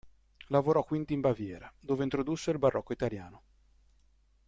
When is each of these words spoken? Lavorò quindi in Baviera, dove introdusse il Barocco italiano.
Lavorò 0.47 0.83
quindi 0.83 1.13
in 1.13 1.19
Baviera, 1.19 1.71
dove 1.79 2.01
introdusse 2.01 2.49
il 2.49 2.57
Barocco 2.57 2.91
italiano. 2.91 3.41